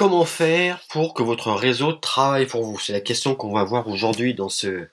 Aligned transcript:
Comment 0.00 0.24
faire 0.24 0.80
pour 0.88 1.12
que 1.12 1.22
votre 1.22 1.52
réseau 1.52 1.92
travaille 1.92 2.46
pour 2.46 2.64
vous 2.64 2.78
C'est 2.78 2.94
la 2.94 3.02
question 3.02 3.34
qu'on 3.34 3.52
va 3.52 3.64
voir 3.64 3.86
aujourd'hui 3.86 4.32
dans 4.32 4.48
ce 4.48 4.88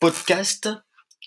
podcast. 0.00 0.68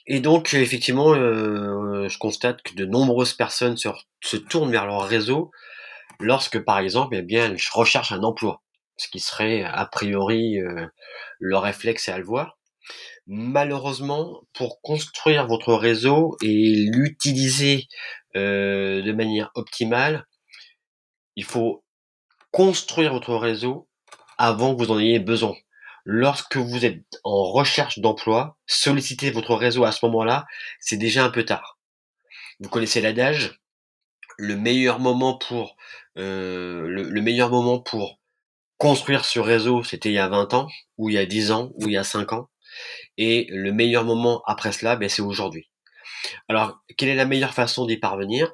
Et 0.05 0.20
donc, 0.20 0.54
effectivement, 0.54 1.13
euh, 1.13 2.09
je 2.09 2.17
constate 2.17 2.62
que 2.62 2.73
de 2.73 2.83
nombreuses 2.83 3.31
personnes 3.31 3.78
se, 3.78 4.36
tournent 4.36 4.70
vers 4.70 4.86
leur 4.86 5.05
réseau 5.05 5.49
lorsque, 6.20 6.59
par 6.59 6.79
exemple, 6.79 7.15
eh 7.15 7.21
bien, 7.21 7.46
elles 7.46 7.57
recherchent 7.71 8.11
un 8.11 8.21
emploi, 8.21 8.61
ce 8.97 9.07
qui 9.07 9.21
serait 9.21 9.63
a 9.63 9.86
priori 9.86 10.59
euh, 10.59 10.86
le 11.39 11.55
réflexe 11.55 12.09
à 12.09 12.18
le 12.18 12.25
voir. 12.25 12.57
Malheureusement, 13.27 14.41
pour 14.52 14.82
construire 14.82 15.47
votre 15.47 15.73
réseau 15.73 16.36
et 16.41 16.89
l'utiliser 16.91 17.88
euh, 18.36 19.02
de 19.02 19.13
manière 19.13 19.52
optimale, 19.55 20.25
il 21.38 21.45
faut 21.45 21.84
construire 22.55 23.11
votre 23.11 23.36
réseau 23.36 23.89
avant 24.37 24.73
que 24.73 24.82
vous 24.82 24.89
en 24.89 24.97
ayez 24.97 25.19
besoin. 25.19 25.57
Lorsque 26.05 26.55
vous 26.55 26.86
êtes 26.86 27.04
en 27.25 27.51
recherche 27.51 28.00
d'emploi, 28.00 28.57
solliciter 28.65 29.29
votre 29.29 29.55
réseau 29.55 29.83
à 29.83 29.91
ce 29.91 30.05
moment-là, 30.05 30.46
c'est 30.79 30.96
déjà 30.96 31.25
un 31.25 31.32
peu 31.32 31.43
tard. 31.43 31.77
Vous 32.61 32.69
connaissez 32.69 33.02
l'adage, 33.02 33.59
le 34.38 34.55
meilleur 34.55 34.99
moment 34.99 35.38
pour 35.38 35.75
euh, 36.17 36.88
le, 36.88 37.22
meilleur 37.22 37.49
moment 37.49 37.81
pour 37.81 38.22
construire 38.77 39.25
ce 39.25 39.39
réseau, 39.39 39.83
c'était 39.83 40.08
il 40.08 40.16
y 40.16 40.19
a 40.19 40.30
20 40.30 40.53
ans, 40.53 40.69
ou 40.97 41.09
il 41.09 41.16
y 41.16 41.17
a 41.17 41.25
10 41.25 41.52
ans, 41.52 41.72
ou 41.75 41.89
il 41.89 41.91
y 41.95 41.97
a 41.97 42.05
5 42.05 42.31
ans. 42.31 42.47
Et 43.17 43.47
le 43.49 43.73
meilleur 43.73 44.05
moment 44.05 44.41
après 44.47 44.72
cela, 44.72 44.95
ben, 44.95 45.09
c'est 45.09 45.22
aujourd'hui. 45.22 45.69
Alors, 46.47 46.84
quelle 46.97 47.09
est 47.09 47.16
la 47.16 47.25
meilleure 47.25 47.53
façon 47.53 47.86
d'y 47.86 47.97
parvenir? 47.97 48.52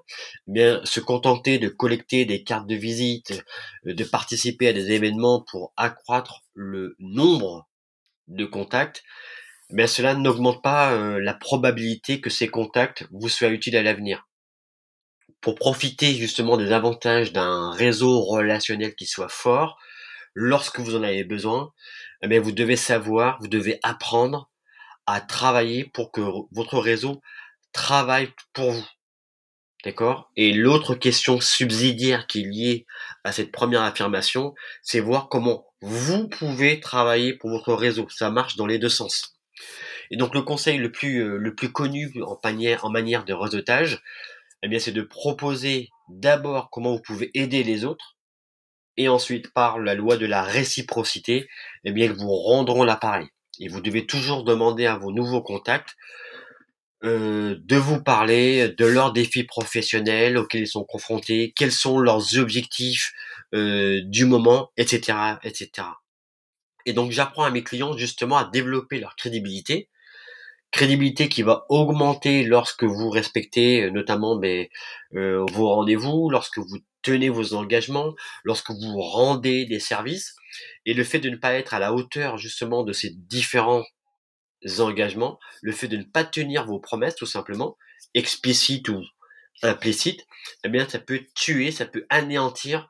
Eh 0.48 0.52
Bien, 0.52 0.81
se 0.84 0.99
contenter 0.99 1.59
de 1.59 1.67
collecter 1.67 2.25
des 2.25 2.43
cartes 2.43 2.67
de 2.67 2.75
visite, 2.75 3.43
euh, 3.88 3.93
de 3.93 4.03
participer 4.03 4.67
à 4.67 4.73
des 4.73 4.91
événements 4.91 5.43
pour 5.52 5.73
accroître 5.77 6.41
le 6.54 6.95
nombre 6.99 7.68
de 8.27 8.45
contacts, 8.45 9.04
eh 9.77 9.87
cela 9.87 10.15
n'augmente 10.15 10.62
pas 10.62 10.93
euh, 10.93 11.20
la 11.21 11.34
probabilité 11.34 12.21
que 12.21 12.29
ces 12.29 12.48
contacts 12.49 13.07
vous 13.12 13.29
soient 13.29 13.49
utiles 13.49 13.77
à 13.77 13.84
l'avenir. 13.84 14.27
Pour 15.40 15.55
profiter 15.55 16.13
justement 16.13 16.57
des 16.57 16.71
avantages 16.71 17.32
d'un 17.34 17.71
réseau 17.71 18.21
relationnel 18.21 18.95
qui 18.95 19.05
soit 19.05 19.29
fort, 19.29 19.77
lorsque 20.34 20.79
vous 20.79 20.95
en 20.95 21.04
avez 21.04 21.23
besoin, 21.23 21.73
eh 22.21 22.40
vous 22.40 22.51
devez 22.51 22.76
savoir, 22.76 23.38
vous 23.41 23.48
devez 23.48 23.79
apprendre 23.82 24.51
à 25.07 25.20
travailler 25.21 25.85
pour 25.85 26.12
que 26.12 26.21
votre 26.51 26.77
réseau 26.77 27.21
travaille 27.71 28.31
pour 28.53 28.71
vous. 28.71 28.87
D'accord? 29.83 30.31
Et 30.35 30.53
l'autre 30.53 30.93
question 30.93 31.39
subsidiaire 31.41 32.27
qui 32.27 32.41
est 32.41 32.47
liée 32.47 32.85
à 33.23 33.31
cette 33.31 33.51
première 33.51 33.81
affirmation, 33.81 34.53
c'est 34.83 34.99
voir 34.99 35.27
comment 35.27 35.65
vous 35.81 36.27
pouvez 36.27 36.79
travailler 36.79 37.33
pour 37.33 37.49
votre 37.49 37.73
réseau. 37.73 38.07
Ça 38.09 38.29
marche 38.29 38.55
dans 38.55 38.67
les 38.67 38.77
deux 38.77 38.89
sens. 38.89 39.35
Et 40.11 40.17
donc 40.17 40.35
le 40.35 40.41
conseil 40.43 40.77
le 40.77 40.91
plus, 40.91 41.23
euh, 41.23 41.37
le 41.37 41.55
plus 41.55 41.71
connu 41.71 42.13
en 42.21 42.37
manière, 42.43 42.85
en 42.85 42.89
manière 42.89 43.25
de 43.25 43.33
réseautage, 43.33 44.03
eh 44.63 44.67
bien, 44.67 44.79
c'est 44.79 44.91
de 44.91 45.01
proposer 45.01 45.89
d'abord 46.09 46.69
comment 46.69 46.91
vous 46.91 47.01
pouvez 47.01 47.31
aider 47.33 47.63
les 47.63 47.83
autres, 47.85 48.17
et 48.97 49.07
ensuite 49.07 49.51
par 49.53 49.79
la 49.79 49.95
loi 49.95 50.17
de 50.17 50.25
la 50.25 50.43
réciprocité, 50.43 51.47
eh 51.83 51.91
bien, 51.91 52.05
ils 52.05 52.13
vous 52.13 52.35
rendront 52.35 52.83
l'appareil. 52.83 53.27
Et 53.59 53.67
vous 53.67 53.81
devez 53.81 54.05
toujours 54.05 54.43
demander 54.43 54.85
à 54.85 54.97
vos 54.97 55.11
nouveaux 55.11 55.41
contacts 55.41 55.95
euh, 57.04 57.55
de 57.60 57.76
vous 57.77 58.02
parler 58.04 58.70
de 58.70 58.85
leurs 58.85 59.12
défis 59.12 59.44
professionnels 59.44 60.38
auxquels 60.38 60.62
ils 60.62 60.68
sont 60.68 60.84
confrontés, 60.84 61.52
quels 61.55 61.71
sont 61.71 61.99
leurs 61.99 62.38
objectifs 62.38 63.12
euh, 63.55 64.02
du 64.06 64.25
moment, 64.25 64.72
etc., 64.78 65.18
etc. 65.44 65.88
Et 66.85 66.94
donc 66.94 67.12
j'apprends 67.12 67.44
à 67.44 67.50
mes 67.50 67.63
clients 67.63 67.97
justement 67.97 68.38
à 68.38 68.46
développer 68.46 69.00
leur 69.00 69.16
crédibilité, 69.16 69.90
crédibilité 70.72 71.28
qui 71.28 71.41
va 71.41 71.66
augmenter 71.69 72.44
lorsque 72.44 72.84
vous 72.84 73.09
respectez 73.09 73.90
notamment 73.91 74.35
ben, 74.35 74.67
euh, 75.16 75.44
vos 75.51 75.69
rendez-vous, 75.69 76.29
lorsque 76.29 76.59
vous 76.59 76.79
tenez 77.01 77.29
vos 77.29 77.56
engagements, 77.56 78.13
lorsque 78.44 78.69
vous 78.69 79.00
rendez 79.00 79.66
des 79.66 79.79
services, 79.79 80.35
et 80.85 80.94
le 80.94 81.03
fait 81.03 81.19
de 81.19 81.29
ne 81.29 81.35
pas 81.35 81.53
être 81.56 81.73
à 81.73 81.79
la 81.79 81.94
hauteur 81.94 82.38
justement 82.38 82.84
de 82.84 82.94
ces 82.94 83.09
différents 83.09 83.84
engagements, 84.79 85.39
le 85.61 85.72
fait 85.72 85.88
de 85.88 85.97
ne 85.97 86.03
pas 86.03 86.23
tenir 86.23 86.66
vos 86.66 86.79
promesses 86.79 87.16
tout 87.16 87.25
simplement, 87.25 87.77
explicites 88.13 88.89
ou 88.89 89.03
implicites, 89.63 90.25
eh 90.63 90.69
bien 90.69 90.88
ça 90.88 90.99
peut 90.99 91.22
tuer, 91.35 91.72
ça 91.72 91.85
peut 91.85 92.05
anéantir 92.09 92.89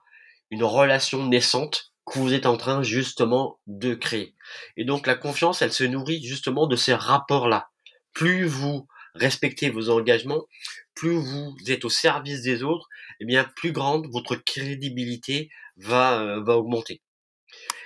une 0.50 0.64
relation 0.64 1.26
naissante 1.26 1.94
que 2.06 2.20
vous 2.20 2.34
êtes 2.34 2.46
en 2.46 2.58
train 2.58 2.84
justement 2.84 3.59
de 3.68 3.94
créer. 3.94 4.36
Et 4.78 4.86
donc 4.86 5.08
la 5.08 5.16
confiance, 5.16 5.62
elle 5.62 5.72
se 5.72 5.84
nourrit 5.84 6.24
justement 6.24 6.68
de 6.68 6.76
ces 6.76 6.94
rapports-là. 6.94 7.70
Plus 8.14 8.46
vous 8.46 8.88
respectez 9.16 9.70
vos 9.70 9.90
engagements, 9.90 10.46
plus 10.94 11.16
vous 11.16 11.56
êtes 11.68 11.86
au 11.86 11.90
service 11.90 12.42
des 12.42 12.64
autres, 12.64 12.88
eh 13.20 13.26
bien 13.26 13.44
plus 13.56 13.72
grande 13.72 14.08
votre 14.12 14.36
crédibilité 14.36 15.50
va, 15.78 16.22
euh, 16.22 16.44
va 16.44 16.58
augmenter. 16.58 17.02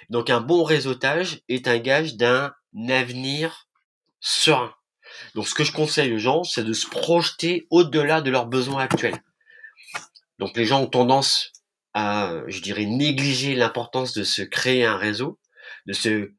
Donc 0.09 0.29
un 0.29 0.41
bon 0.41 0.63
réseautage 0.63 1.41
est 1.49 1.67
un 1.67 1.79
gage 1.79 2.15
d'un 2.15 2.53
avenir 2.89 3.64
serein. 4.25 4.73
Donc 5.35 5.47
ce 5.47 5.53
que 5.53 5.63
je 5.63 5.71
conseille 5.71 6.13
aux 6.13 6.19
gens, 6.19 6.43
c'est 6.43 6.63
de 6.63 6.73
se 6.73 6.87
projeter 6.87 7.67
au-delà 7.69 8.21
de 8.21 8.31
leurs 8.31 8.47
besoins 8.47 8.81
actuels. 8.83 9.21
Donc 10.39 10.57
les 10.57 10.65
gens 10.65 10.81
ont 10.81 10.87
tendance 10.87 11.51
à, 11.93 12.33
je 12.47 12.59
dirais, 12.59 12.85
négliger 12.85 13.55
l'importance 13.55 14.13
de 14.13 14.23
se 14.23 14.41
créer 14.41 14.83
un 14.83 14.97
réseau, 14.97 15.39
de 15.85 15.93
se 15.93 16.31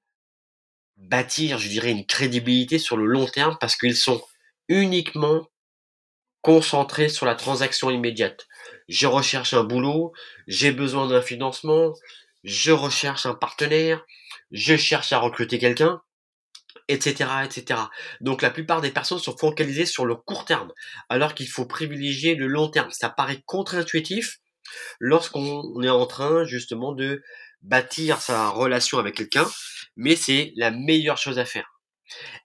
bâtir, 0.97 1.59
je 1.59 1.69
dirais, 1.69 1.93
une 1.93 2.07
crédibilité 2.07 2.79
sur 2.79 2.97
le 2.97 3.07
long 3.07 3.27
terme 3.27 3.57
parce 3.61 3.77
qu'ils 3.77 3.97
sont 3.97 4.21
uniquement 4.69 5.47
concentrés 6.43 7.09
sur 7.09 7.25
la 7.25 7.37
transaction 7.37 7.91
immédiate. 7.91 8.47
Je 8.89 9.07
recherche 9.07 9.55
un 9.55 9.65
boulot, 9.65 10.13
j'ai 10.49 10.73
besoin 10.73 11.07
d'un 11.07 11.23
financement, 11.23 11.95
je 12.43 12.73
recherche 12.73 13.27
un 13.27 13.35
partenaire, 13.35 14.05
je 14.51 14.77
cherche 14.77 15.13
à 15.13 15.19
recruter 15.19 15.59
quelqu'un 15.59 16.03
etc., 16.89 17.31
etc. 17.45 17.81
Donc 18.21 18.43
la 18.43 18.51
plupart 18.51 18.81
des 18.81 18.91
personnes 18.91 19.19
sont 19.19 19.37
focalisées 19.37 19.87
sur 19.87 20.07
le 20.07 20.15
court 20.15 20.45
terme, 20.45 20.73
alors 21.09 21.35
qu'il 21.35 21.49
faut 21.49 21.67
privilégier 21.67 22.35
le 22.35 22.47
long 22.47 22.69
terme. 22.69 22.91
Ça 22.91 23.11
paraît 23.11 23.43
contre-intuitif 23.47 24.39
lorsqu'on 25.01 25.83
est 25.83 25.89
en 25.89 26.07
train 26.07 26.45
justement 26.45 26.93
de 26.93 27.23
bâtir 27.63 28.21
sa 28.21 28.49
relation 28.49 28.99
avec 28.99 29.17
quelqu'un, 29.17 29.47
mais 29.97 30.17
c'est 30.17 30.53
la 30.57 30.71
meilleure 30.71 31.19
chose 31.19 31.39
à 31.39 31.45
faire. 31.45 31.81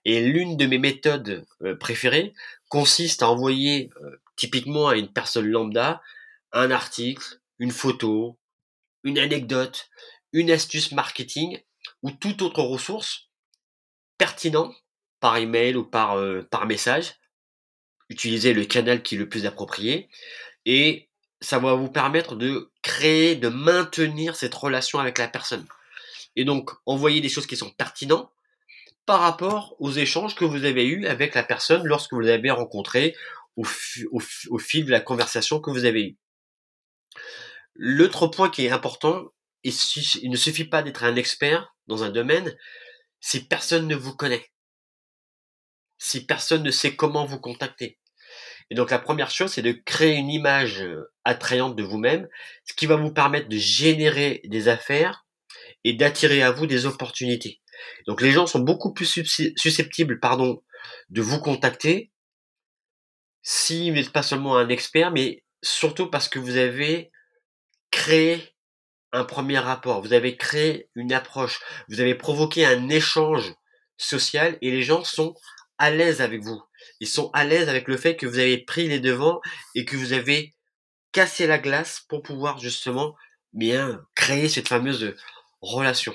Et 0.04 0.20
l'une 0.20 0.56
de 0.56 0.66
mes 0.66 0.78
méthodes 0.78 1.44
euh, 1.62 1.76
préférées 1.76 2.32
consiste 2.68 3.22
à 3.22 3.28
envoyer 3.28 3.90
euh, 4.02 4.16
typiquement 4.34 4.88
à 4.88 4.96
une 4.96 5.12
personne 5.12 5.46
lambda 5.46 6.02
un 6.52 6.70
article, 6.70 7.24
une 7.58 7.70
photo, 7.70 8.38
une 9.04 9.18
anecdote, 9.18 9.88
une 10.32 10.50
astuce 10.50 10.92
marketing 10.92 11.60
ou 12.02 12.10
toute 12.10 12.42
autre 12.42 12.62
ressource 12.62 13.28
pertinent 14.22 14.72
par 15.18 15.36
email 15.36 15.74
ou 15.74 15.82
par, 15.82 16.16
euh, 16.16 16.48
message. 16.64 17.16
Utilisez 18.08 18.52
le 18.54 18.64
canal 18.64 19.02
qui 19.02 19.16
est 19.16 19.18
le 19.18 19.28
plus 19.28 19.46
approprié 19.46 20.08
et 20.64 21.08
ça 21.40 21.58
va 21.58 21.74
vous 21.74 21.90
permettre 21.90 22.36
de 22.36 22.70
créer, 22.82 23.34
de 23.34 23.48
maintenir 23.48 24.36
cette 24.36 24.54
relation 24.54 25.00
avec 25.00 25.18
la 25.18 25.26
personne. 25.26 25.66
Et 26.36 26.44
donc, 26.44 26.70
envoyer 26.86 27.20
des 27.20 27.28
choses 27.28 27.48
qui 27.48 27.56
sont 27.56 27.70
pertinentes 27.70 28.30
par 29.04 29.18
rapport 29.18 29.74
aux 29.80 29.90
échanges 29.90 30.36
que 30.36 30.44
vous 30.44 30.64
avez 30.64 30.86
eus 30.86 31.04
avec 31.08 31.34
la 31.34 31.42
personne 31.42 31.84
lorsque 31.84 32.12
vous 32.12 32.20
l'avez 32.20 32.52
rencontrée 32.52 33.16
au, 33.56 33.64
au, 34.12 34.58
fil 34.60 34.84
de 34.84 34.92
la 34.92 35.00
conversation 35.00 35.58
que 35.58 35.70
vous 35.70 35.84
avez 35.84 36.10
eue. 36.10 36.16
L'autre 37.74 38.28
point 38.28 38.50
qui 38.50 38.66
est 38.66 38.70
important, 38.70 39.32
il 39.64 40.30
ne 40.30 40.36
suffit 40.36 40.66
pas 40.66 40.84
d'être 40.84 41.02
un 41.02 41.16
expert 41.16 41.74
dans 41.88 42.04
un 42.04 42.10
domaine, 42.10 42.56
si 43.22 43.46
personne 43.46 43.86
ne 43.86 43.94
vous 43.94 44.14
connaît, 44.14 44.50
si 45.96 46.26
personne 46.26 46.62
ne 46.62 46.70
sait 46.70 46.94
comment 46.94 47.24
vous 47.24 47.40
contacter. 47.40 47.98
Et 48.68 48.74
donc 48.74 48.90
la 48.90 48.98
première 48.98 49.30
chose, 49.30 49.52
c'est 49.52 49.62
de 49.62 49.72
créer 49.72 50.16
une 50.16 50.28
image 50.28 50.82
euh, 50.82 51.10
attrayante 51.24 51.76
de 51.76 51.82
vous-même, 51.82 52.28
ce 52.64 52.74
qui 52.74 52.86
va 52.86 52.96
vous 52.96 53.12
permettre 53.12 53.48
de 53.48 53.56
générer 53.56 54.40
des 54.44 54.68
affaires 54.68 55.24
et 55.84 55.92
d'attirer 55.94 56.42
à 56.42 56.50
vous 56.50 56.66
des 56.66 56.84
opportunités. 56.84 57.60
Donc 58.06 58.20
les 58.20 58.32
gens 58.32 58.46
sont 58.46 58.60
beaucoup 58.60 58.92
plus 58.92 59.06
susceptibles, 59.56 60.20
pardon, 60.20 60.62
de 61.10 61.22
vous 61.22 61.40
contacter 61.40 62.10
si 63.42 63.90
vous 63.90 63.96
n'êtes 63.96 64.12
pas 64.12 64.22
seulement 64.22 64.56
un 64.56 64.68
expert, 64.68 65.10
mais 65.10 65.44
surtout 65.62 66.08
parce 66.08 66.28
que 66.28 66.38
vous 66.38 66.56
avez 66.56 67.10
créé 67.90 68.51
un 69.12 69.24
premier 69.24 69.58
rapport, 69.58 70.02
vous 70.02 70.12
avez 70.12 70.36
créé 70.36 70.88
une 70.94 71.12
approche, 71.12 71.60
vous 71.88 72.00
avez 72.00 72.14
provoqué 72.14 72.64
un 72.64 72.88
échange 72.88 73.54
social 73.96 74.58
et 74.62 74.70
les 74.70 74.82
gens 74.82 75.04
sont 75.04 75.34
à 75.78 75.90
l'aise 75.90 76.20
avec 76.20 76.42
vous. 76.42 76.60
Ils 77.00 77.08
sont 77.08 77.30
à 77.32 77.44
l'aise 77.44 77.68
avec 77.68 77.88
le 77.88 77.96
fait 77.96 78.16
que 78.16 78.26
vous 78.26 78.38
avez 78.38 78.58
pris 78.58 78.88
les 78.88 79.00
devants 79.00 79.40
et 79.74 79.84
que 79.84 79.96
vous 79.96 80.12
avez 80.12 80.54
cassé 81.12 81.46
la 81.46 81.58
glace 81.58 82.04
pour 82.08 82.22
pouvoir 82.22 82.58
justement 82.58 83.14
bien 83.52 84.04
créer 84.14 84.48
cette 84.48 84.68
fameuse 84.68 85.14
relation. 85.60 86.14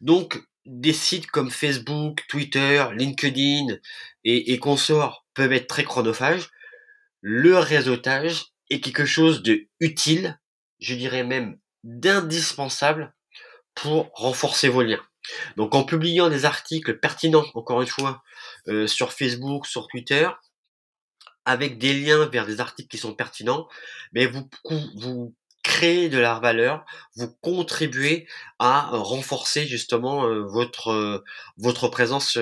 Donc, 0.00 0.40
des 0.66 0.92
sites 0.92 1.26
comme 1.26 1.50
Facebook, 1.50 2.24
Twitter, 2.28 2.86
LinkedIn 2.94 3.76
et, 4.24 4.52
et 4.52 4.58
consorts 4.58 5.26
peuvent 5.34 5.52
être 5.52 5.66
très 5.66 5.84
chronophages. 5.84 6.48
Le 7.20 7.58
réseautage 7.58 8.44
est 8.70 8.80
quelque 8.80 9.04
chose 9.04 9.42
de 9.42 9.66
utile, 9.80 10.38
je 10.78 10.94
dirais 10.94 11.24
même 11.24 11.58
d'indispensable 11.84 13.14
pour 13.74 14.10
renforcer 14.14 14.68
vos 14.68 14.82
liens. 14.82 15.02
Donc 15.56 15.74
en 15.74 15.84
publiant 15.84 16.28
des 16.28 16.44
articles 16.44 16.98
pertinents, 16.98 17.46
encore 17.54 17.80
une 17.82 17.88
fois, 17.88 18.22
euh, 18.68 18.86
sur 18.86 19.12
Facebook, 19.12 19.66
sur 19.66 19.86
Twitter, 19.88 20.28
avec 21.44 21.78
des 21.78 21.92
liens 21.92 22.26
vers 22.26 22.46
des 22.46 22.60
articles 22.60 22.88
qui 22.88 22.98
sont 22.98 23.14
pertinents, 23.14 23.68
mais 24.12 24.26
vous, 24.26 25.34
créez 25.62 26.08
de 26.10 26.18
la 26.18 26.38
valeur, 26.40 26.84
vous 27.16 27.34
contribuez 27.40 28.26
à 28.58 28.88
renforcer 28.90 29.66
justement 29.66 30.26
euh, 30.26 30.42
votre, 30.42 30.88
euh, 30.88 31.24
votre 31.56 31.88
présence 31.88 32.38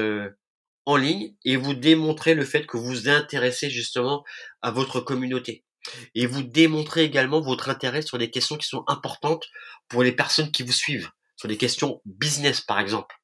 en 0.87 0.97
ligne 0.97 1.35
et 1.45 1.57
vous 1.57 1.75
démontrez 1.75 2.35
le 2.35 2.45
fait 2.45 2.67
que 2.67 2.77
vous 2.77 2.85
vous 2.85 3.09
intéressez 3.09 3.71
justement 3.71 4.25
à 4.61 4.73
votre 4.73 5.01
communauté. 5.01 5.65
Et 6.15 6.27
vous 6.27 6.43
démontrez 6.43 7.05
également 7.05 7.41
votre 7.41 7.69
intérêt 7.69 8.03
sur 8.03 8.19
des 8.19 8.31
questions 8.31 8.57
qui 8.57 8.67
sont 8.67 8.85
importantes 8.87 9.47
pour 9.89 10.03
les 10.03 10.13
personnes 10.13 10.51
qui 10.51 10.63
vous 10.63 10.73
suivent 10.73 11.11
sur 11.37 11.49
des 11.49 11.57
questions 11.57 12.01
business 12.05 12.61
par 12.61 12.79
exemple. 12.79 13.17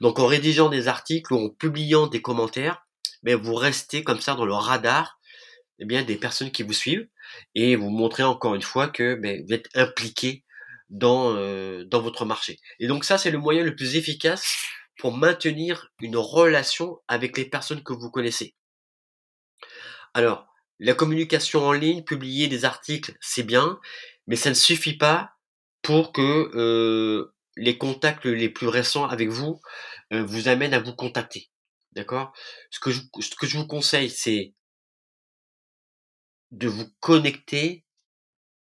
Donc 0.00 0.18
en 0.18 0.26
rédigeant 0.26 0.68
des 0.68 0.88
articles 0.88 1.32
ou 1.32 1.46
en 1.46 1.50
publiant 1.50 2.06
des 2.06 2.22
commentaires, 2.22 2.86
mais 3.22 3.34
vous 3.34 3.54
restez 3.54 4.04
comme 4.04 4.20
ça 4.20 4.34
dans 4.34 4.44
le 4.44 4.54
radar 4.54 5.18
eh 5.78 5.84
bien, 5.84 6.02
des 6.02 6.16
personnes 6.16 6.50
qui 6.50 6.62
vous 6.62 6.72
suivent 6.72 7.08
et 7.54 7.76
vous 7.76 7.90
montrez 7.90 8.22
encore 8.22 8.54
une 8.54 8.62
fois 8.62 8.88
que 8.88 9.14
ben, 9.14 9.44
vous 9.46 9.52
êtes 9.52 9.68
impliqué 9.74 10.44
dans, 10.88 11.34
euh, 11.34 11.84
dans 11.84 12.00
votre 12.00 12.24
marché. 12.24 12.58
Et 12.78 12.86
donc 12.86 13.04
ça, 13.04 13.18
c'est 13.18 13.30
le 13.30 13.38
moyen 13.38 13.64
le 13.64 13.74
plus 13.74 13.96
efficace 13.96 14.54
pour 14.98 15.16
maintenir 15.16 15.88
une 16.00 16.16
relation 16.16 16.98
avec 17.08 17.36
les 17.36 17.44
personnes 17.44 17.82
que 17.82 17.92
vous 17.92 18.10
connaissez. 18.10 18.54
Alors, 20.14 20.46
la 20.78 20.94
communication 20.94 21.64
en 21.64 21.72
ligne, 21.72 22.04
publier 22.04 22.48
des 22.48 22.64
articles, 22.64 23.16
c'est 23.20 23.42
bien, 23.42 23.80
mais 24.26 24.36
ça 24.36 24.50
ne 24.50 24.54
suffit 24.54 24.96
pas 24.96 25.32
pour 25.82 26.12
que 26.12 26.50
euh, 26.54 27.34
les 27.56 27.78
contacts 27.78 28.26
les 28.26 28.48
plus 28.48 28.68
récents 28.68 29.06
avec 29.06 29.28
vous 29.28 29.60
euh, 30.12 30.24
vous 30.24 30.48
amènent 30.48 30.74
à 30.74 30.80
vous 30.80 30.94
contacter. 30.94 31.50
D'accord? 31.92 32.32
Ce 32.70 32.78
que, 32.78 32.90
je, 32.90 33.00
ce 33.20 33.34
que 33.34 33.46
je 33.46 33.56
vous 33.56 33.66
conseille, 33.66 34.10
c'est 34.10 34.52
de 36.50 36.68
vous 36.68 36.88
connecter 37.00 37.84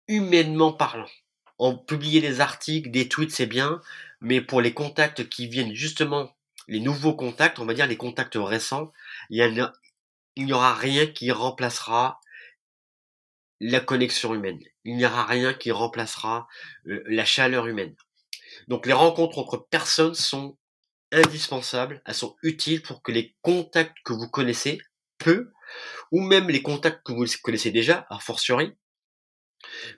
humainement 0.07 0.73
parlant. 0.73 1.09
En 1.57 1.77
publier 1.77 2.21
des 2.21 2.41
articles, 2.41 2.89
des 2.89 3.07
tweets, 3.07 3.31
c'est 3.31 3.45
bien, 3.45 3.79
mais 4.19 4.41
pour 4.41 4.61
les 4.61 4.73
contacts 4.73 5.29
qui 5.29 5.47
viennent 5.47 5.75
justement, 5.75 6.35
les 6.67 6.79
nouveaux 6.79 7.15
contacts, 7.15 7.59
on 7.59 7.65
va 7.65 7.73
dire 7.73 7.87
les 7.87 7.97
contacts 7.97 8.37
récents, 8.39 8.91
il 9.29 9.37
n'y 10.37 10.53
aura 10.53 10.73
rien 10.73 11.07
qui 11.07 11.31
remplacera 11.31 12.19
la 13.59 13.79
connexion 13.79 14.33
humaine. 14.33 14.59
Il 14.83 14.97
n'y 14.97 15.05
aura 15.05 15.25
rien 15.25 15.53
qui 15.53 15.71
remplacera 15.71 16.47
euh, 16.87 17.03
la 17.05 17.25
chaleur 17.25 17.67
humaine. 17.67 17.95
Donc 18.67 18.85
les 18.85 18.93
rencontres 18.93 19.37
entre 19.37 19.57
personnes 19.57 20.15
sont 20.15 20.57
indispensables, 21.11 22.01
elles 22.05 22.15
sont 22.15 22.35
utiles 22.41 22.81
pour 22.81 23.01
que 23.01 23.11
les 23.11 23.35
contacts 23.41 23.97
que 24.03 24.13
vous 24.13 24.29
connaissez, 24.29 24.79
peu, 25.17 25.51
ou 26.11 26.21
même 26.21 26.49
les 26.49 26.61
contacts 26.61 27.05
que 27.05 27.11
vous 27.11 27.25
connaissez 27.43 27.71
déjà, 27.71 28.07
a 28.09 28.19
fortiori, 28.19 28.73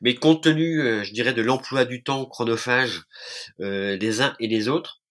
mais 0.02 0.16
compte 0.16 0.44
tenu, 0.44 0.82
euh, 0.82 1.04
je 1.04 1.14
dirais, 1.14 1.34
de 1.34 1.42
l'emploi 1.42 1.86
du 1.86 2.04
temps 2.04 2.26
chronophage 2.26 3.04
euh, 3.62 3.98
des 3.98 4.22
uns 4.22 4.36
et 4.40 4.48
des 4.48 4.68
autres, 4.68 5.02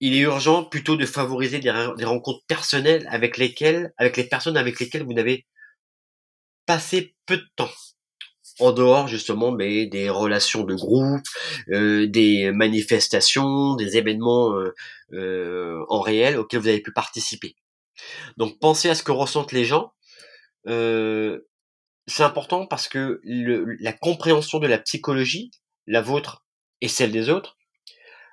il 0.00 0.14
est 0.14 0.20
urgent 0.20 0.64
plutôt 0.64 0.96
de 0.96 1.06
favoriser 1.06 1.58
des, 1.58 1.70
rencontres 1.70 2.44
personnelles 2.46 3.06
avec 3.10 3.36
lesquelles, 3.36 3.92
avec 3.98 4.16
les 4.16 4.24
personnes 4.24 4.56
avec 4.56 4.80
lesquelles 4.80 5.04
vous 5.04 5.12
n'avez 5.12 5.46
passé 6.66 7.14
peu 7.26 7.36
de 7.36 7.46
temps 7.56 7.70
en 8.58 8.72
dehors 8.72 9.08
justement 9.08 9.52
mais 9.52 9.86
des 9.86 10.10
relations 10.10 10.64
de 10.64 10.74
groupe, 10.74 11.24
euh, 11.70 12.06
des 12.06 12.50
manifestations, 12.52 13.74
des 13.74 13.96
événements 13.96 14.54
euh, 14.54 14.74
euh, 15.12 15.84
en 15.88 16.00
réel 16.00 16.38
auxquels 16.38 16.60
vous 16.60 16.68
avez 16.68 16.80
pu 16.80 16.92
participer. 16.92 17.56
Donc 18.36 18.58
pensez 18.58 18.88
à 18.88 18.94
ce 18.94 19.02
que 19.02 19.12
ressentent 19.12 19.52
les 19.52 19.64
gens. 19.64 19.92
c'est 20.66 22.24
important 22.24 22.66
parce 22.66 22.88
que 22.88 23.20
la 23.24 23.92
compréhension 23.92 24.58
de 24.58 24.66
la 24.66 24.78
psychologie, 24.78 25.50
la 25.86 26.02
vôtre 26.02 26.44
et 26.80 26.88
celle 26.88 27.12
des 27.12 27.28
autres, 27.30 27.56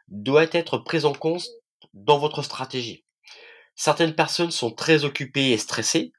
doit 0.08 0.48
être 0.52 0.78
prise 0.78 1.06
en 1.06 1.14
compte 1.14 1.48
dans 1.94 2.18
votre 2.18 2.42
stratégie. 2.42 3.06
Certaines 3.76 4.16
personnes 4.16 4.52
sont 4.52 4.72
très 4.72 5.06
occupées 5.06 5.52
et 5.52 5.58
stressées 5.58 6.12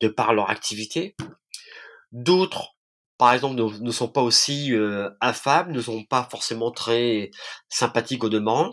de 0.00 0.08
par 0.08 0.34
leur 0.34 0.50
activité. 0.50 1.16
D'autres 2.12 2.74
par 3.18 3.32
exemple, 3.32 3.54
ne, 3.54 3.90
sont 3.92 4.08
pas 4.08 4.22
aussi 4.22 4.72
euh, 4.74 5.08
affables, 5.20 5.72
ne 5.72 5.80
sont 5.80 6.04
pas 6.04 6.26
forcément 6.30 6.70
très 6.72 7.30
sympathiques 7.68 8.24
au 8.24 8.28
demeurant. 8.28 8.72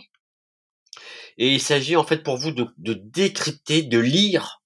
Et 1.38 1.54
il 1.54 1.62
s'agit 1.62 1.96
en 1.96 2.04
fait 2.04 2.24
pour 2.24 2.38
vous 2.38 2.52
de, 2.52 2.68
décrypter, 2.78 3.84
de 3.84 4.00
lire 4.00 4.62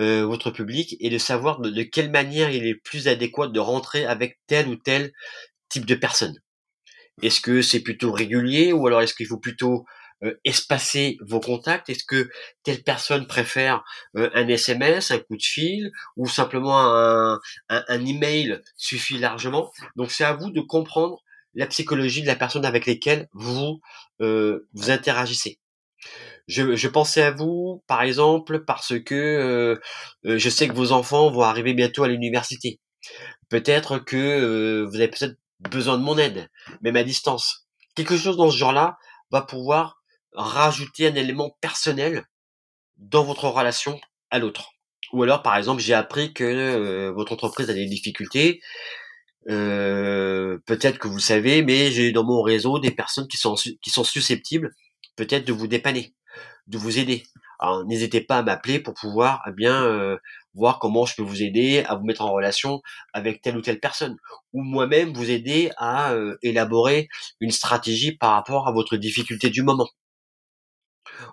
euh, 0.00 0.24
votre 0.26 0.50
public 0.50 0.96
et 1.00 1.10
de 1.10 1.18
savoir 1.18 1.60
de, 1.60 1.82
quelle 1.82 2.10
manière 2.10 2.50
il 2.50 2.66
est 2.66 2.74
plus 2.74 3.06
adéquat 3.06 3.48
de 3.48 3.60
rentrer 3.60 4.06
avec 4.06 4.38
tel 4.46 4.68
ou 4.68 4.76
tel 4.76 5.12
type 5.68 5.86
de 5.86 5.94
personne. 5.94 6.34
Est-ce 7.22 7.40
que 7.40 7.62
c'est 7.62 7.80
plutôt 7.80 8.12
régulier 8.12 8.72
ou 8.72 8.86
alors 8.86 9.02
est-ce 9.02 9.14
qu'il 9.14 9.26
faut 9.26 9.38
plutôt 9.38 9.84
euh, 10.24 10.34
espacer 10.44 11.16
vos 11.20 11.38
contacts? 11.38 11.88
Est-ce 11.90 12.04
que 12.04 12.28
telle 12.64 12.82
personne 12.82 13.26
préfère 13.28 13.84
euh, 14.16 14.30
un 14.34 14.48
SMS, 14.48 15.12
un 15.12 15.18
coup 15.18 15.36
de 15.36 15.42
fil 15.42 15.92
ou 16.16 16.26
simplement 16.26 16.76
un, 16.78 17.40
un, 17.68 18.04
email 18.04 18.60
suffit 18.76 19.18
largement? 19.18 19.70
Donc 19.94 20.10
c'est 20.10 20.24
à 20.24 20.32
vous 20.32 20.50
de 20.50 20.60
comprendre 20.60 21.22
la 21.54 21.66
psychologie 21.68 22.22
de 22.22 22.26
la 22.26 22.36
personne 22.36 22.64
avec 22.64 22.86
laquelle 22.86 23.28
vous 23.32 23.80
euh, 24.20 24.68
vous 24.74 24.90
interagissez. 24.90 25.60
Je, 26.48 26.74
je, 26.74 26.88
pensais 26.88 27.22
à 27.22 27.30
vous, 27.30 27.84
par 27.86 28.02
exemple, 28.02 28.64
parce 28.64 28.98
que 29.00 29.78
je 30.24 30.48
sais 30.48 30.66
que 30.66 30.72
vos 30.72 30.92
enfants 30.92 31.30
vont 31.30 31.42
arriver 31.42 31.74
bientôt 31.74 32.04
à 32.04 32.08
l'université. 32.08 32.80
Peut-être 33.50 33.98
que 33.98 34.84
vous 34.88 34.96
avez 34.96 35.08
peut-être 35.08 35.36
besoin 35.60 35.98
de 35.98 36.02
mon 36.02 36.18
aide, 36.18 36.48
même 36.82 36.96
à 36.96 37.04
distance. 37.04 37.66
Quelque 37.94 38.16
chose 38.16 38.36
dans 38.36 38.50
ce 38.50 38.56
genre-là 38.56 38.98
va 39.30 39.42
pouvoir 39.42 40.02
rajouter 40.32 41.06
un 41.08 41.14
élément 41.14 41.56
personnel 41.60 42.24
dans 42.96 43.24
votre 43.24 43.48
relation 43.48 44.00
à 44.30 44.38
l'autre. 44.38 44.70
Ou 45.12 45.22
alors, 45.22 45.42
par 45.42 45.56
exemple, 45.56 45.80
j'ai 45.80 45.94
appris 45.94 46.32
que 46.34 46.44
euh, 46.44 47.12
votre 47.12 47.32
entreprise 47.32 47.70
a 47.70 47.74
des 47.74 47.86
difficultés. 47.86 48.60
Euh, 49.48 50.58
peut-être 50.66 50.98
que 50.98 51.08
vous 51.08 51.16
le 51.16 51.20
savez, 51.20 51.62
mais 51.62 51.90
j'ai 51.90 52.12
dans 52.12 52.24
mon 52.24 52.42
réseau 52.42 52.78
des 52.78 52.90
personnes 52.90 53.26
qui 53.28 53.38
sont 53.38 53.54
qui 53.54 53.90
sont 53.90 54.04
susceptibles, 54.04 54.74
peut-être 55.16 55.46
de 55.46 55.52
vous 55.52 55.66
dépanner, 55.66 56.14
de 56.66 56.76
vous 56.76 56.98
aider. 56.98 57.24
N'hésitez 57.86 58.20
pas 58.20 58.38
à 58.38 58.42
m'appeler 58.42 58.78
pour 58.80 58.94
pouvoir 58.94 59.42
eh 59.48 59.52
bien 59.52 59.84
euh, 59.84 60.16
voir 60.54 60.78
comment 60.78 61.06
je 61.06 61.14
peux 61.16 61.22
vous 61.22 61.42
aider 61.42 61.84
à 61.88 61.96
vous 61.96 62.04
mettre 62.04 62.22
en 62.22 62.32
relation 62.32 62.82
avec 63.12 63.42
telle 63.42 63.56
ou 63.56 63.62
telle 63.62 63.80
personne, 63.80 64.16
ou 64.52 64.62
moi-même 64.62 65.12
vous 65.12 65.30
aider 65.30 65.70
à 65.76 66.14
élaborer 66.42 67.08
une 67.40 67.50
stratégie 67.50 68.12
par 68.16 68.32
rapport 68.32 68.68
à 68.68 68.72
votre 68.72 68.96
difficulté 68.96 69.50
du 69.50 69.62
moment. 69.62 69.88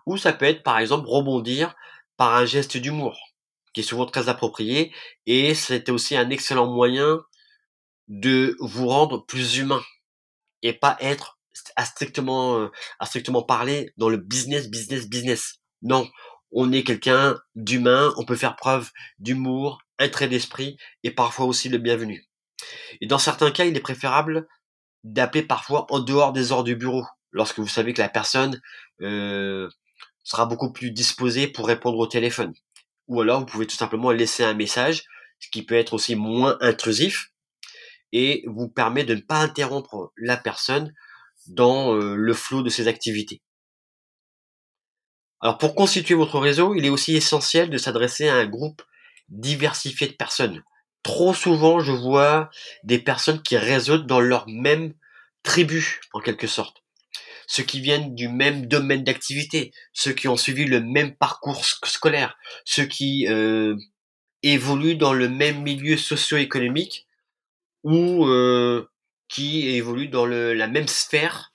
Ou 0.06 0.18
ça 0.18 0.34
peut 0.34 0.46
être 0.46 0.64
par 0.64 0.80
exemple 0.80 1.08
rebondir 1.08 1.76
par 2.18 2.34
un 2.36 2.46
geste 2.46 2.78
d'humour, 2.78 3.18
qui 3.74 3.82
est 3.82 3.84
souvent 3.84 4.06
très 4.06 4.30
approprié, 4.30 4.94
et 5.26 5.54
c'est 5.54 5.90
aussi 5.90 6.16
un 6.16 6.30
excellent 6.30 6.68
moyen 6.68 7.22
de 8.08 8.56
vous 8.60 8.88
rendre 8.88 9.26
plus 9.26 9.58
humain, 9.58 9.84
et 10.62 10.74
pas 10.74 10.98
être 11.00 11.40
à 11.76 11.86
strictement, 11.86 12.58
euh, 12.60 12.72
à 13.00 13.06
strictement 13.06 13.44
parler 13.44 13.92
dans 13.98 14.10
le 14.10 14.18
business, 14.18 14.70
business, 14.70 15.08
business. 15.08 15.60
Non, 15.86 16.10
on 16.52 16.72
est 16.72 16.84
quelqu'un 16.84 17.38
d'humain, 17.54 18.12
on 18.18 18.26
peut 18.26 18.36
faire 18.36 18.56
preuve 18.56 18.90
d'humour, 19.20 19.84
un 20.00 20.10
trait 20.10 20.28
d'esprit, 20.28 20.78
et 21.04 21.12
parfois 21.12 21.46
aussi 21.46 21.70
le 21.70 21.78
bienvenu. 21.78 22.26
Et 23.02 23.08
dans 23.08 23.20
certains 23.20 23.52
cas, 23.52 23.66
il 23.66 23.78
est 23.78 23.82
préférable 23.82 24.48
d'appeler 25.04 25.44
parfois 25.44 25.86
en 25.92 26.00
dehors 26.00 26.34
des 26.34 26.52
heures 26.52 26.64
du 26.64 26.76
bureau, 26.76 27.06
lorsque 27.32 27.60
vous 27.60 27.68
savez 27.68 27.94
que 27.94 28.02
la 28.02 28.10
personne 28.10 28.60
euh, 29.02 29.70
sera 30.24 30.48
beaucoup 30.48 30.74
plus 30.74 30.90
disposée 30.90 31.48
pour 31.48 31.68
répondre 31.68 32.00
au 32.00 32.08
téléphone. 32.08 32.56
Ou 33.08 33.22
alors 33.22 33.42
vous 33.42 33.46
pouvez 33.46 33.68
tout 33.68 33.76
simplement 33.76 34.10
laisser 34.10 34.44
un 34.44 34.56
message, 34.56 35.04
ce 35.38 35.50
qui 35.52 35.64
peut 35.64 35.76
être 35.76 35.94
aussi 35.94 36.16
moins 36.16 36.58
intrusif 36.62 37.32
et 38.12 38.44
vous 38.48 38.70
permet 38.70 39.04
de 39.04 39.14
ne 39.14 39.22
pas 39.22 39.38
interrompre 39.38 40.12
la 40.18 40.38
personne 40.38 40.94
dans 41.46 41.94
euh, 41.94 42.16
le 42.16 42.34
flot 42.34 42.64
de 42.64 42.70
ses 42.70 42.88
activités. 42.88 43.44
Alors 45.42 45.58
pour 45.58 45.76
constituer 45.76 46.16
votre 46.16 46.40
réseau, 46.40 46.76
il 46.76 46.86
est 46.86 46.90
aussi 46.90 47.16
essentiel 47.16 47.70
de 47.70 47.78
s'adresser 47.78 48.28
à 48.28 48.36
un 48.36 48.46
groupe 48.46 48.82
diversifié 49.30 50.08
de 50.08 50.14
personnes. 50.14 50.64
Trop 51.04 51.34
souvent, 51.34 51.80
je 51.80 51.92
vois 51.92 52.50
des 52.84 53.00
personnes 53.00 53.42
qui 53.42 53.58
réseautent 53.58 54.08
dans 54.08 54.20
leur 54.20 54.48
même 54.48 54.94
tribu 55.44 56.02
en 56.14 56.20
quelque 56.20 56.48
sorte. 56.48 56.84
Ceux 57.48 57.64
qui 57.64 57.80
viennent 57.80 58.16
du 58.16 58.28
même 58.28 58.66
domaine 58.66 59.04
d'activité, 59.04 59.72
ceux 59.94 60.14
qui 60.14 60.28
ont 60.28 60.38
suivi 60.38 60.66
le 60.66 60.82
même 60.82 61.16
parcours 61.16 61.64
scolaire, 61.64 62.38
ceux 62.66 62.86
qui 62.86 63.28
euh, 63.28 63.76
évoluent 64.42 64.96
dans 64.96 65.14
le 65.14 65.30
même 65.30 65.62
milieu 65.62 65.98
socio-économique 65.98 67.08
ou 67.84 68.26
euh, 68.26 68.90
qui 69.28 69.68
évoluent 69.70 70.10
dans 70.10 70.26
la 70.26 70.68
même 70.68 70.88
sphère 70.88 71.54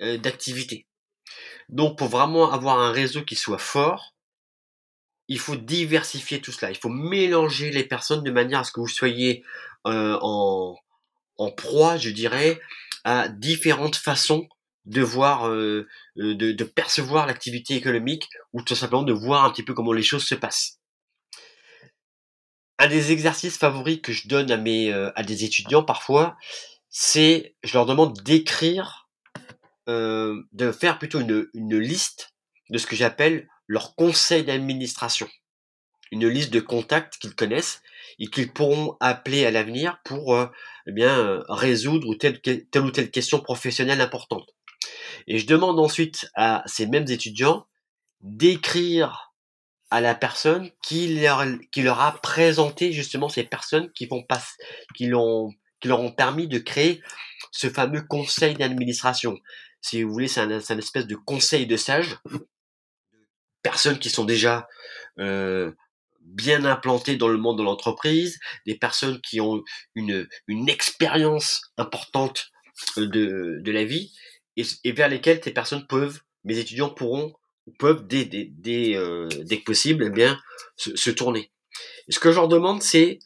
euh, 0.00 0.16
d'activité. 0.16 0.86
Donc 1.72 1.98
pour 1.98 2.08
vraiment 2.08 2.52
avoir 2.52 2.78
un 2.78 2.92
réseau 2.92 3.22
qui 3.22 3.34
soit 3.34 3.58
fort, 3.58 4.14
il 5.28 5.38
faut 5.38 5.56
diversifier 5.56 6.40
tout 6.40 6.52
cela. 6.52 6.70
Il 6.70 6.76
faut 6.76 6.90
mélanger 6.90 7.70
les 7.70 7.84
personnes 7.84 8.22
de 8.22 8.30
manière 8.30 8.60
à 8.60 8.64
ce 8.64 8.72
que 8.72 8.80
vous 8.80 8.88
soyez 8.88 9.42
euh, 9.86 10.18
en, 10.20 10.76
proie, 11.56 11.96
je 11.96 12.10
dirais, 12.10 12.60
à 13.04 13.28
différentes 13.28 13.96
façons 13.96 14.46
de 14.84 15.00
voir, 15.00 15.48
euh, 15.48 15.88
de, 16.16 16.34
de, 16.52 16.64
percevoir 16.64 17.26
l'activité 17.26 17.74
économique 17.74 18.28
ou 18.52 18.62
tout 18.62 18.74
simplement 18.74 19.02
de 19.02 19.12
voir 19.12 19.44
un 19.44 19.50
petit 19.50 19.62
peu 19.62 19.74
comment 19.74 19.92
les 19.92 20.02
choses 20.02 20.24
se 20.24 20.34
passent. 20.34 20.78
Un 22.78 22.88
des 22.88 23.12
exercices 23.12 23.56
favoris 23.56 24.00
que 24.02 24.12
je 24.12 24.28
donne 24.28 24.50
à 24.50 24.56
mes 24.56 24.92
euh, 24.92 25.10
à 25.16 25.22
des 25.22 25.44
étudiants 25.44 25.84
parfois, 25.84 26.36
c'est 26.90 27.54
je 27.62 27.74
leur 27.74 27.86
demande 27.86 28.20
d'écrire, 28.22 29.01
euh, 29.88 30.42
de 30.52 30.72
faire 30.72 30.98
plutôt 30.98 31.20
une, 31.20 31.48
une 31.54 31.78
liste 31.78 32.34
de 32.70 32.78
ce 32.78 32.86
que 32.86 32.96
j'appelle 32.96 33.48
leur 33.66 33.94
conseil 33.94 34.44
d'administration, 34.44 35.28
une 36.10 36.28
liste 36.28 36.52
de 36.52 36.60
contacts 36.60 37.18
qu'ils 37.18 37.34
connaissent 37.34 37.82
et 38.18 38.26
qu'ils 38.26 38.52
pourront 38.52 38.96
appeler 39.00 39.46
à 39.46 39.50
l'avenir 39.50 40.00
pour 40.04 40.34
euh, 40.34 40.46
eh 40.86 40.92
bien 40.92 41.42
résoudre 41.48 42.14
telle, 42.16 42.40
ou 42.76 42.90
telle 42.90 43.10
question 43.10 43.40
professionnelle 43.40 44.00
importante. 44.00 44.48
Et 45.26 45.38
je 45.38 45.46
demande 45.46 45.78
ensuite 45.78 46.28
à 46.34 46.62
ces 46.66 46.86
mêmes 46.86 47.08
étudiants 47.08 47.66
d'écrire 48.20 49.32
à 49.90 50.00
la 50.00 50.14
personne 50.14 50.70
qui 50.82 51.20
leur, 51.20 51.44
qui 51.70 51.82
leur 51.82 52.00
a 52.00 52.12
présenté 52.22 52.92
justement 52.92 53.28
ces 53.28 53.44
personnes 53.44 53.92
qui 53.92 54.06
vont 54.06 54.24
qui 54.96 55.06
l'ont, 55.06 55.50
qui 55.80 55.88
leur 55.88 56.00
ont 56.00 56.12
permis 56.12 56.48
de 56.48 56.58
créer 56.58 57.02
ce 57.50 57.68
fameux 57.68 58.02
conseil 58.02 58.54
d'administration. 58.54 59.36
Si 59.82 60.02
vous 60.02 60.12
voulez, 60.12 60.28
c'est 60.28 60.40
un, 60.40 60.50
espèce 60.50 61.06
de 61.06 61.16
conseil 61.16 61.66
de 61.66 61.76
sages, 61.76 62.16
personnes 63.62 63.98
qui 63.98 64.10
sont 64.10 64.24
déjà 64.24 64.66
bien 65.16 66.64
implantées 66.64 67.16
dans 67.16 67.28
le 67.28 67.36
monde 67.36 67.58
de 67.58 67.62
l'entreprise, 67.62 68.40
des 68.64 68.76
personnes 68.76 69.20
qui 69.20 69.40
ont 69.40 69.62
une, 69.94 70.26
une 70.46 70.68
expérience 70.68 71.62
importante 71.76 72.52
de, 72.96 73.58
de 73.60 73.72
la 73.72 73.84
vie 73.84 74.12
et, 74.56 74.92
vers 74.92 75.08
lesquelles 75.08 75.40
ces 75.42 75.50
personnes 75.50 75.86
peuvent, 75.86 76.20
mes 76.44 76.58
étudiants 76.58 76.90
pourront 76.90 77.34
peuvent 77.78 78.06
dès, 78.06 78.24
dès, 78.24 78.48
dès, 78.50 78.98
dès 79.44 79.58
que 79.58 79.64
possible 79.64 80.04
eh 80.06 80.10
bien 80.10 80.40
se, 80.76 80.96
se 80.96 81.10
tourner. 81.10 81.52
Et 82.08 82.12
ce 82.12 82.18
que 82.18 82.30
je 82.30 82.36
leur 82.36 82.48
demande, 82.48 82.82
c'est 82.82 83.20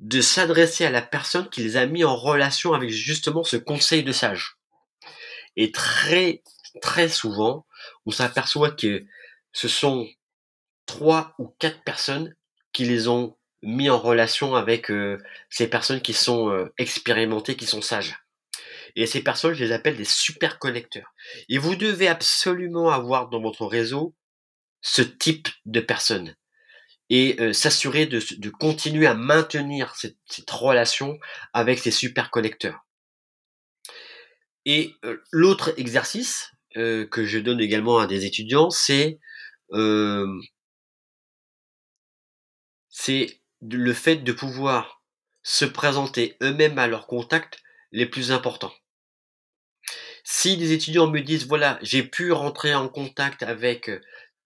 de 0.00 0.20
s'adresser 0.20 0.84
à 0.84 0.90
la 0.90 1.02
personne 1.02 1.48
qui 1.48 1.62
les 1.62 1.76
a 1.76 1.86
mis 1.86 2.04
en 2.04 2.16
relation 2.16 2.74
avec 2.74 2.90
justement 2.90 3.44
ce 3.44 3.56
conseil 3.56 4.02
de 4.02 4.12
sage. 4.12 4.58
Et 5.56 5.72
très 5.72 6.42
très 6.80 7.08
souvent, 7.08 7.66
on 8.06 8.10
s'aperçoit 8.10 8.70
que 8.70 9.04
ce 9.52 9.68
sont 9.68 10.08
trois 10.86 11.34
ou 11.38 11.54
quatre 11.58 11.82
personnes 11.84 12.34
qui 12.72 12.84
les 12.84 13.08
ont 13.08 13.36
mis 13.62 13.90
en 13.90 13.98
relation 13.98 14.54
avec 14.54 14.90
euh, 14.90 15.18
ces 15.50 15.68
personnes 15.68 16.00
qui 16.00 16.14
sont 16.14 16.50
euh, 16.50 16.72
expérimentées, 16.78 17.56
qui 17.56 17.66
sont 17.66 17.82
sages. 17.82 18.16
Et 18.96 19.06
ces 19.06 19.22
personnes, 19.22 19.54
je 19.54 19.64
les 19.64 19.72
appelle 19.72 19.96
des 19.96 20.04
super 20.04 20.58
connecteurs. 20.58 21.14
Et 21.48 21.58
vous 21.58 21.76
devez 21.76 22.08
absolument 22.08 22.90
avoir 22.90 23.28
dans 23.28 23.40
votre 23.40 23.66
réseau 23.66 24.14
ce 24.80 25.02
type 25.02 25.48
de 25.64 25.80
personnes 25.80 26.34
et 27.08 27.36
euh, 27.40 27.52
s'assurer 27.52 28.06
de, 28.06 28.50
continuer 28.50 29.06
à 29.06 29.14
maintenir 29.14 29.94
cette, 29.96 30.16
cette, 30.26 30.50
relation 30.50 31.18
avec 31.52 31.78
ces 31.78 31.90
super 31.90 32.30
connecteurs. 32.30 32.84
Et 34.64 34.94
euh, 35.04 35.22
l'autre 35.32 35.74
exercice 35.78 36.52
euh, 36.76 37.06
que 37.06 37.24
je 37.24 37.38
donne 37.38 37.60
également 37.60 37.98
à 37.98 38.06
des 38.06 38.24
étudiants, 38.24 38.70
c'est 38.70 39.18
euh, 39.72 40.26
c'est 42.88 43.40
le 43.60 43.92
fait 43.92 44.16
de 44.16 44.32
pouvoir 44.32 45.02
se 45.42 45.64
présenter 45.64 46.36
eux-mêmes 46.42 46.78
à 46.78 46.86
leurs 46.86 47.06
contacts 47.06 47.60
les 47.90 48.06
plus 48.06 48.32
importants. 48.32 48.72
Si 50.24 50.56
des 50.56 50.72
étudiants 50.72 51.08
me 51.10 51.20
disent, 51.20 51.46
voilà, 51.46 51.78
j'ai 51.82 52.02
pu 52.02 52.32
rentrer 52.32 52.74
en 52.74 52.88
contact 52.88 53.42
avec 53.42 53.90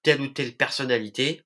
telle 0.02 0.20
ou 0.20 0.28
telle 0.28 0.56
personnalité, 0.56 1.44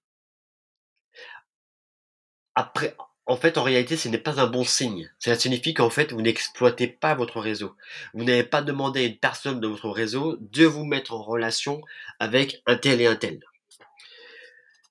après, 2.54 2.96
en 3.26 3.36
fait, 3.36 3.58
en 3.58 3.62
réalité, 3.62 3.96
ce 3.96 4.08
n'est 4.08 4.18
pas 4.18 4.40
un 4.40 4.46
bon 4.46 4.64
signe. 4.64 5.10
Cela 5.18 5.38
signifie 5.38 5.74
qu'en 5.74 5.90
fait, 5.90 6.12
vous 6.12 6.22
n'exploitez 6.22 6.88
pas 6.88 7.14
votre 7.14 7.40
réseau. 7.40 7.76
Vous 8.14 8.24
n'avez 8.24 8.44
pas 8.44 8.62
demandé 8.62 9.00
à 9.00 9.04
une 9.04 9.18
personne 9.18 9.60
de 9.60 9.68
votre 9.68 9.88
réseau 9.88 10.36
de 10.40 10.64
vous 10.64 10.84
mettre 10.84 11.12
en 11.12 11.22
relation 11.22 11.80
avec 12.18 12.62
un 12.66 12.76
tel 12.76 13.00
et 13.00 13.06
un 13.06 13.16
tel. 13.16 13.40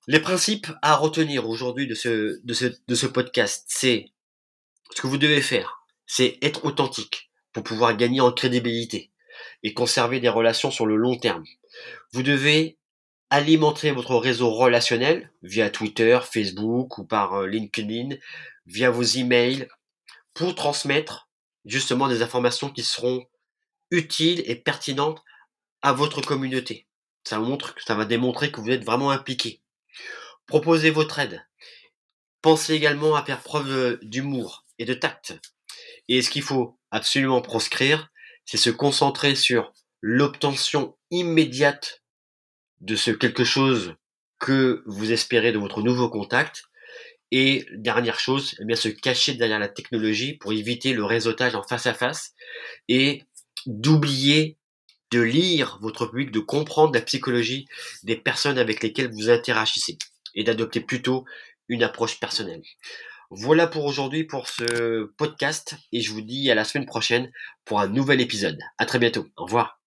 Les 0.06 0.20
principes 0.20 0.68
à 0.82 0.96
retenir 0.96 1.48
aujourd'hui 1.48 1.86
de 1.86 1.94
ce, 1.94 2.40
de 2.42 2.54
ce, 2.54 2.66
de 2.88 2.94
ce 2.94 3.06
podcast, 3.06 3.66
c'est 3.68 4.06
ce 4.94 5.02
que 5.02 5.06
vous 5.06 5.18
devez 5.18 5.42
faire, 5.42 5.84
c'est 6.06 6.38
être 6.42 6.64
authentique 6.64 7.30
pour 7.52 7.62
pouvoir 7.62 7.96
gagner 7.96 8.20
en 8.20 8.32
crédibilité 8.32 9.12
et 9.62 9.74
conserver 9.74 10.18
des 10.18 10.28
relations 10.28 10.70
sur 10.70 10.86
le 10.86 10.96
long 10.96 11.16
terme. 11.16 11.44
Vous 12.12 12.22
devez 12.22 12.78
alimenter 13.30 13.92
votre 13.92 14.16
réseau 14.16 14.50
relationnel 14.50 15.32
via 15.42 15.70
Twitter, 15.70 16.18
Facebook 16.30 16.98
ou 16.98 17.04
par 17.04 17.34
euh, 17.34 17.46
LinkedIn, 17.46 18.16
via 18.66 18.90
vos 18.90 19.02
emails, 19.02 19.68
pour 20.34 20.54
transmettre 20.54 21.28
justement 21.64 22.08
des 22.08 22.22
informations 22.22 22.70
qui 22.70 22.82
seront 22.82 23.24
utiles 23.90 24.42
et 24.46 24.56
pertinentes 24.56 25.22
à 25.82 25.92
votre 25.92 26.20
communauté. 26.20 26.86
Ça 27.24 27.38
montre, 27.38 27.74
ça 27.84 27.94
va 27.94 28.04
démontrer 28.04 28.50
que 28.50 28.60
vous 28.60 28.70
êtes 28.70 28.84
vraiment 28.84 29.10
impliqué. 29.10 29.62
Proposez 30.46 30.90
votre 30.90 31.18
aide. 31.18 31.46
Pensez 32.42 32.74
également 32.74 33.14
à 33.14 33.24
faire 33.24 33.42
preuve 33.42 33.98
d'humour 34.02 34.64
et 34.78 34.84
de 34.84 34.94
tact. 34.94 35.38
Et 36.08 36.22
ce 36.22 36.30
qu'il 36.30 36.42
faut 36.42 36.78
absolument 36.90 37.42
proscrire, 37.42 38.10
c'est 38.44 38.56
se 38.56 38.70
concentrer 38.70 39.34
sur 39.34 39.72
l'obtention 40.00 40.96
immédiate 41.10 41.99
de 42.80 42.96
ce 42.96 43.10
quelque 43.10 43.44
chose 43.44 43.94
que 44.38 44.82
vous 44.86 45.12
espérez 45.12 45.52
de 45.52 45.58
votre 45.58 45.82
nouveau 45.82 46.08
contact. 46.08 46.64
Et 47.32 47.64
dernière 47.76 48.18
chose, 48.18 48.56
eh 48.60 48.64
bien 48.64 48.74
se 48.74 48.88
cacher 48.88 49.34
derrière 49.34 49.60
la 49.60 49.68
technologie 49.68 50.36
pour 50.36 50.52
éviter 50.52 50.92
le 50.92 51.04
réseautage 51.04 51.54
en 51.54 51.62
face 51.62 51.86
à 51.86 51.94
face 51.94 52.32
et 52.88 53.22
d'oublier 53.66 54.58
de 55.12 55.20
lire 55.20 55.78
votre 55.80 56.06
public, 56.06 56.32
de 56.32 56.40
comprendre 56.40 56.94
la 56.94 57.02
psychologie 57.02 57.66
des 58.02 58.16
personnes 58.16 58.58
avec 58.58 58.82
lesquelles 58.82 59.12
vous 59.12 59.30
interagissez 59.30 59.98
et 60.34 60.44
d'adopter 60.44 60.80
plutôt 60.80 61.24
une 61.68 61.82
approche 61.82 62.18
personnelle. 62.18 62.62
Voilà 63.30 63.68
pour 63.68 63.84
aujourd'hui 63.84 64.24
pour 64.24 64.48
ce 64.48 65.04
podcast 65.16 65.76
et 65.92 66.00
je 66.00 66.10
vous 66.12 66.20
dis 66.20 66.50
à 66.50 66.56
la 66.56 66.64
semaine 66.64 66.86
prochaine 66.86 67.30
pour 67.64 67.80
un 67.80 67.86
nouvel 67.86 68.20
épisode. 68.20 68.58
À 68.78 68.86
très 68.86 68.98
bientôt. 68.98 69.26
Au 69.36 69.44
revoir. 69.44 69.79